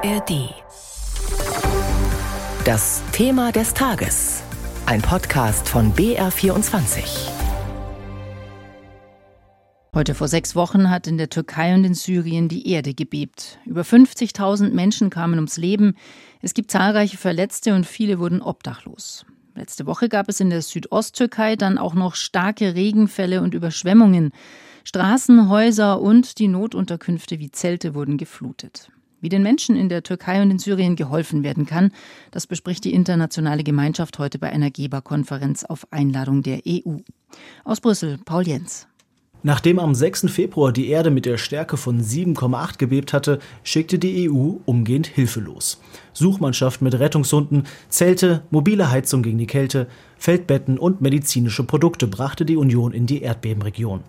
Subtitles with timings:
[0.00, 0.54] ARD.
[2.64, 4.44] Das Thema des Tages.
[4.86, 7.30] Ein Podcast von BR24.
[9.92, 13.58] Heute vor sechs Wochen hat in der Türkei und in Syrien die Erde gebebt.
[13.64, 15.96] Über 50.000 Menschen kamen ums Leben.
[16.42, 19.26] Es gibt zahlreiche Verletzte und viele wurden obdachlos.
[19.56, 24.30] Letzte Woche gab es in der Südosttürkei dann auch noch starke Regenfälle und Überschwemmungen.
[24.84, 28.92] Straßen, Häuser und die Notunterkünfte wie Zelte wurden geflutet.
[29.20, 31.90] Wie den Menschen in der Türkei und in Syrien geholfen werden kann,
[32.30, 36.98] das bespricht die internationale Gemeinschaft heute bei einer Geberkonferenz auf Einladung der EU.
[37.64, 38.86] Aus Brüssel, Paul Jens.
[39.42, 40.30] Nachdem am 6.
[40.30, 45.40] Februar die Erde mit der Stärke von 7,8 gebebt hatte, schickte die EU umgehend Hilfe
[45.40, 45.80] los.
[46.12, 52.56] Suchmannschaft mit Rettungshunden, Zelte, mobile Heizung gegen die Kälte, Feldbetten und medizinische Produkte brachte die
[52.56, 54.02] Union in die Erdbebenregion.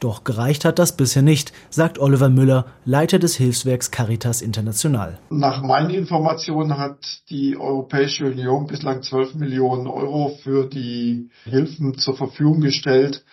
[0.00, 5.18] Doch gereicht hat das bisher nicht, sagt Oliver Müller, Leiter des Hilfswerks Caritas International.
[5.28, 12.16] Nach meinen Informationen hat die Europäische Union bislang 12 Millionen Euro für die Hilfen zur
[12.16, 13.26] Verfügung gestellt.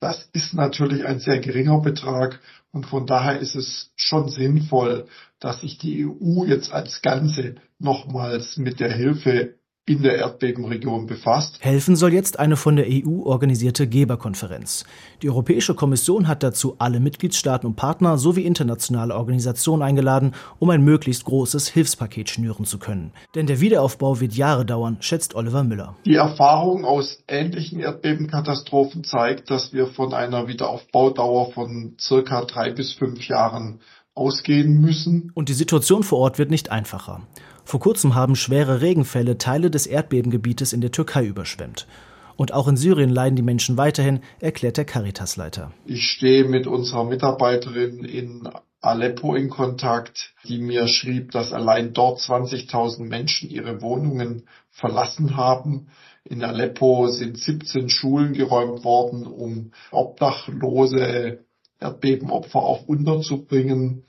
[0.00, 2.40] Das ist natürlich ein sehr geringer Betrag
[2.72, 5.06] und von daher ist es schon sinnvoll,
[5.38, 9.54] dass sich die EU jetzt als Ganze nochmals mit der Hilfe
[9.88, 11.58] in der Erdbebenregion befasst.
[11.60, 14.84] Helfen soll jetzt eine von der EU organisierte Geberkonferenz.
[15.22, 20.82] Die Europäische Kommission hat dazu alle Mitgliedstaaten und Partner sowie internationale Organisationen eingeladen, um ein
[20.82, 23.12] möglichst großes Hilfspaket schnüren zu können.
[23.34, 25.96] Denn der Wiederaufbau wird Jahre dauern, schätzt Oliver Müller.
[26.04, 32.92] Die Erfahrung aus ähnlichen Erdbebenkatastrophen zeigt, dass wir von einer Wiederaufbaudauer von circa drei bis
[32.92, 33.80] fünf Jahren
[34.18, 35.30] ausgehen müssen.
[35.34, 37.22] Und die Situation vor Ort wird nicht einfacher.
[37.68, 41.86] Vor kurzem haben schwere Regenfälle Teile des Erdbebengebietes in der Türkei überschwemmt.
[42.34, 45.70] Und auch in Syrien leiden die Menschen weiterhin, erklärt der Caritas-Leiter.
[45.84, 48.48] Ich stehe mit unserer Mitarbeiterin in
[48.80, 55.88] Aleppo in Kontakt, die mir schrieb, dass allein dort 20.000 Menschen ihre Wohnungen verlassen haben.
[56.24, 61.44] In Aleppo sind 17 Schulen geräumt worden, um obdachlose
[61.80, 64.04] Erdbebenopfer auch unterzubringen.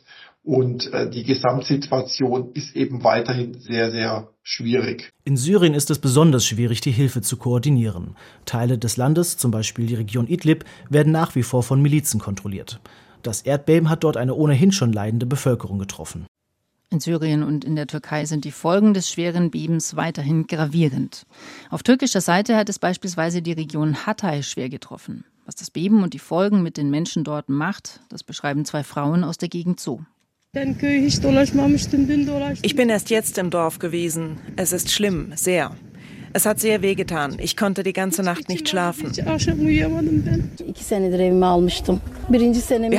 [0.50, 5.12] Und äh, die Gesamtsituation ist eben weiterhin sehr, sehr schwierig.
[5.24, 8.16] In Syrien ist es besonders schwierig, die Hilfe zu koordinieren.
[8.46, 12.80] Teile des Landes, zum Beispiel die Region Idlib, werden nach wie vor von Milizen kontrolliert.
[13.22, 16.26] Das Erdbeben hat dort eine ohnehin schon leidende Bevölkerung getroffen.
[16.90, 21.28] In Syrien und in der Türkei sind die Folgen des schweren Bebens weiterhin gravierend.
[21.70, 25.26] Auf türkischer Seite hat es beispielsweise die Region Hatay schwer getroffen.
[25.46, 29.24] Was das Beben und die Folgen mit den Menschen dort macht, das beschreiben zwei Frauen
[29.24, 30.02] aus der Gegend so.
[32.64, 34.40] Ich bin erst jetzt im Dorf gewesen.
[34.56, 35.76] Es ist schlimm, sehr.
[36.34, 37.38] Es hat sehr wehgetan.
[37.38, 39.16] Ich konnte die ganze Nacht nicht schlafen.
[39.16, 39.26] Wir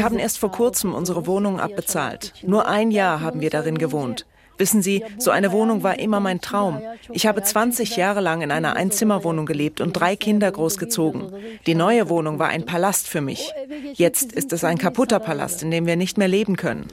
[0.04, 2.34] haben erst vor kurzem unsere Wohnung abbezahlt.
[2.46, 4.26] Nur ein Jahr haben wir darin gewohnt.
[4.60, 6.82] Wissen Sie, so eine Wohnung war immer mein Traum.
[7.12, 11.32] Ich habe 20 Jahre lang in einer Einzimmerwohnung gelebt und drei Kinder großgezogen.
[11.66, 13.52] Die neue Wohnung war ein Palast für mich.
[13.94, 16.86] Jetzt ist es ein kaputter Palast, in dem wir nicht mehr leben können.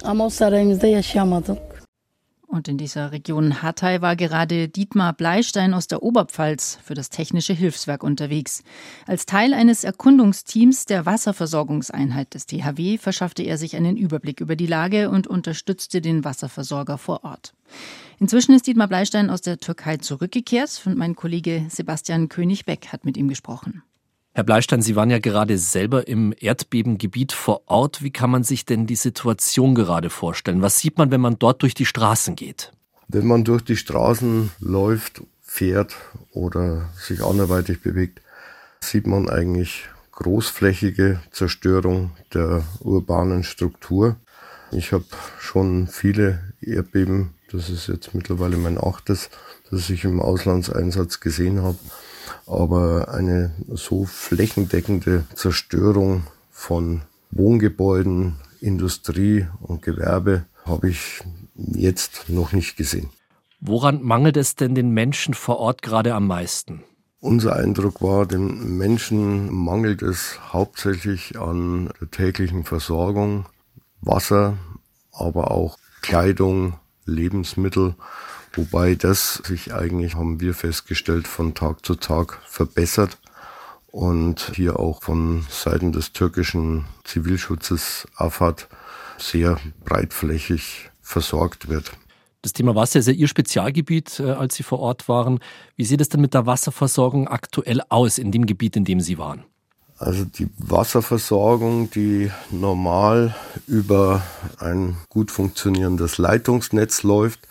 [2.48, 7.52] Und in dieser Region Hatay war gerade Dietmar Bleistein aus der Oberpfalz für das Technische
[7.52, 8.64] Hilfswerk unterwegs.
[9.06, 14.66] Als Teil eines Erkundungsteams der Wasserversorgungseinheit des THW verschaffte er sich einen Überblick über die
[14.66, 17.54] Lage und unterstützte den Wasserversorger vor Ort.
[18.18, 23.18] Inzwischen ist Dietmar Bleistein aus der Türkei zurückgekehrt und mein Kollege Sebastian König-Beck hat mit
[23.18, 23.84] ihm gesprochen.
[24.38, 28.04] Herr Bleistein, Sie waren ja gerade selber im Erdbebengebiet vor Ort.
[28.04, 30.62] Wie kann man sich denn die Situation gerade vorstellen?
[30.62, 32.72] Was sieht man, wenn man dort durch die Straßen geht?
[33.08, 35.96] Wenn man durch die Straßen läuft, fährt
[36.34, 38.22] oder sich anderweitig bewegt,
[38.80, 44.18] sieht man eigentlich großflächige Zerstörung der urbanen Struktur.
[44.72, 45.06] Ich habe
[45.40, 49.32] schon viele Erdbeben, das ist jetzt mittlerweile mein achtes,
[49.72, 51.80] das ich im Auslandseinsatz gesehen habe.
[52.46, 57.02] Aber eine so flächendeckende Zerstörung von
[57.32, 61.22] Wohngebäuden, Industrie und Gewerbe habe ich
[61.56, 63.10] jetzt noch nicht gesehen.
[63.60, 66.84] Woran mangelt es denn den Menschen vor Ort gerade am meisten?
[67.20, 73.48] Unser Eindruck war, den Menschen mangelt es hauptsächlich an der täglichen Versorgung,
[74.02, 74.58] Wasser,
[75.12, 76.74] aber auch Kleidung,
[77.06, 77.96] Lebensmittel
[78.58, 83.20] Wobei das sich eigentlich, haben wir festgestellt, von Tag zu Tag verbessert
[83.92, 88.68] und hier auch von Seiten des türkischen Zivilschutzes AFAD
[89.20, 91.92] sehr breitflächig versorgt wird.
[92.42, 95.40] Das Thema Wasser ist ja Ihr Spezialgebiet, äh, als Sie vor Ort waren.
[95.76, 99.20] Wie sieht es denn mit der Wasserversorgung aktuell aus in dem Gebiet, in dem Sie
[99.20, 99.44] waren?
[100.00, 103.36] Also die Wasserversorgung, die normal
[103.68, 104.24] über
[104.60, 107.48] ein gut funktionierendes Leitungsnetz läuft,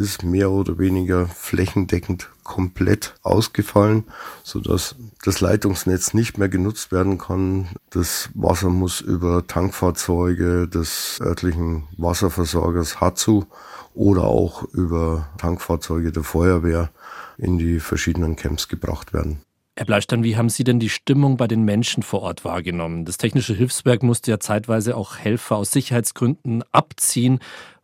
[0.00, 4.04] ist mehr oder weniger flächendeckend komplett ausgefallen,
[4.42, 7.68] sodass das Leitungsnetz nicht mehr genutzt werden kann.
[7.90, 13.44] Das Wasser muss über Tankfahrzeuge des örtlichen Wasserversorgers Hatsu
[13.92, 16.90] oder auch über Tankfahrzeuge der Feuerwehr
[17.36, 19.42] in die verschiedenen Camps gebracht werden.
[19.76, 23.04] Herr Bleistein, wie haben Sie denn die Stimmung bei den Menschen vor Ort wahrgenommen?
[23.04, 27.38] Das Technische Hilfswerk musste ja zeitweise auch Helfer aus Sicherheitsgründen abziehen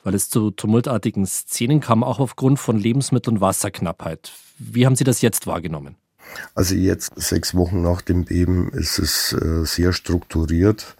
[0.06, 4.31] weil es zu tumultartigen Szenen kam, auch aufgrund von Lebensmittel- und Wasserknappheit.
[4.56, 5.97] Wie haben Sie das jetzt wahrgenommen?
[6.55, 10.94] Also jetzt, sechs Wochen nach dem Beben, ist es äh, sehr strukturiert.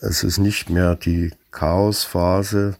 [0.00, 2.76] Es ist nicht mehr die Chaosphase,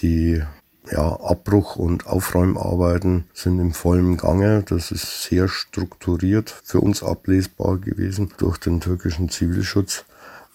[0.00, 0.44] die
[0.92, 4.62] ja, Abbruch- und Aufräumarbeiten sind im vollen Gange.
[4.62, 10.04] Das ist sehr strukturiert für uns ablesbar gewesen durch den türkischen Zivilschutz.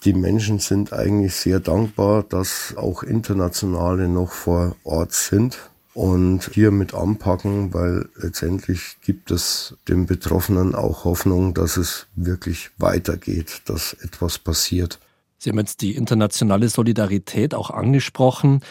[0.03, 5.59] Die Menschen sind eigentlich sehr dankbar, dass auch Internationale noch vor Ort sind
[5.93, 12.71] und hier mit anpacken, weil letztendlich gibt es den Betroffenen auch Hoffnung, dass es wirklich
[12.77, 14.99] weitergeht, dass etwas passiert.
[15.37, 18.61] Sie haben jetzt die internationale Solidarität auch angesprochen.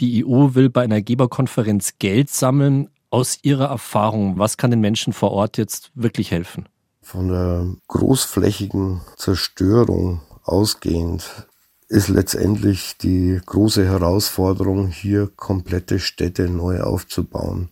[0.00, 2.88] Die EU will bei einer Geberkonferenz Geld sammeln.
[3.10, 6.68] Aus Ihrer Erfahrung, was kann den Menschen vor Ort jetzt wirklich helfen?
[7.02, 11.46] Von der großflächigen Zerstörung ausgehend
[11.88, 17.70] ist letztendlich die große Herausforderung, hier komplette Städte neu aufzubauen.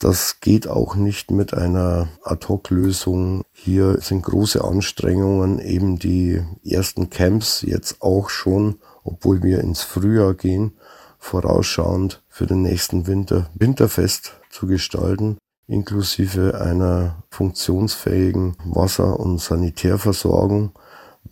[0.00, 3.42] Das geht auch nicht mit einer Ad-hoc-Lösung.
[3.52, 10.34] Hier sind große Anstrengungen, eben die ersten Camps jetzt auch schon, obwohl wir ins Frühjahr
[10.34, 10.72] gehen,
[11.18, 15.38] vorausschauend für den nächsten Winter winterfest zu gestalten,
[15.68, 20.72] inklusive einer funktionsfähigen Wasser- und Sanitärversorgung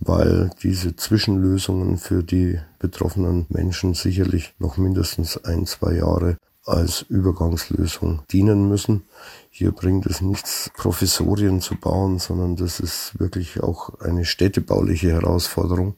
[0.00, 8.22] weil diese Zwischenlösungen für die betroffenen Menschen sicherlich noch mindestens ein, zwei Jahre als Übergangslösung
[8.30, 9.02] dienen müssen.
[9.50, 15.94] Hier bringt es nichts, Professorien zu bauen, sondern das ist wirklich auch eine städtebauliche Herausforderung,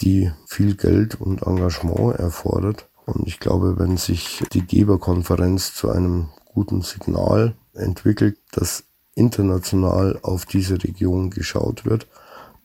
[0.00, 2.88] die viel Geld und Engagement erfordert.
[3.06, 10.46] Und ich glaube, wenn sich die Geberkonferenz zu einem guten Signal entwickelt, dass international auf
[10.46, 12.06] diese Region geschaut wird,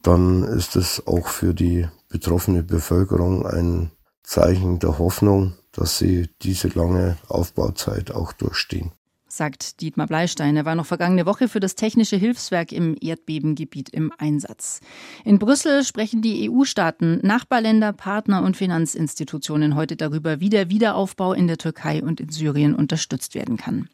[0.08, 3.92] dann ist es auch für die betroffene Bevölkerung ein
[4.24, 8.94] Zeichen der Hoffnung, dass sie diese lange Aufbauzeit auch durchstehen.
[9.28, 10.56] Sagt Dietmar Bleistein.
[10.56, 14.80] Er war noch vergangene Woche für das Technische Hilfswerk im Erdbebengebiet im Einsatz.
[15.26, 21.48] In Brüssel sprechen die EU-Staaten, Nachbarländer, Partner und Finanzinstitutionen heute darüber, wie der Wiederaufbau in
[21.48, 23.86] der Türkei und in Syrien unterstützt werden kann.